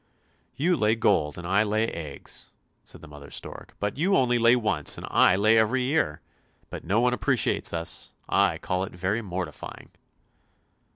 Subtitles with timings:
[0.55, 2.53] ""You lay gold, and I lay eggs,"
[2.85, 6.21] said mother stork;" but you only lay once and I lay every year.
[6.71, 9.91] But no one appreciates us; I call it very mortifying!